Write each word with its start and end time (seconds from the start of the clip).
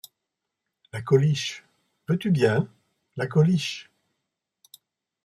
La 0.93 1.03
Coliche! 1.03 1.63
veux-tu 2.07 2.31
bien, 2.31 2.67
la 3.17 3.27
Coliche!… 3.27 3.91